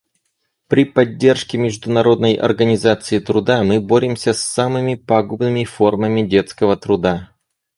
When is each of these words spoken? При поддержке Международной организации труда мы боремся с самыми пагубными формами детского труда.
При 0.67 0.85
поддержке 0.93 1.59
Международной 1.59 2.33
организации 2.33 3.19
труда 3.19 3.61
мы 3.63 3.79
боремся 3.79 4.33
с 4.33 4.41
самыми 4.41 4.95
пагубными 4.95 5.63
формами 5.63 6.23
детского 6.27 6.75
труда. 6.75 7.35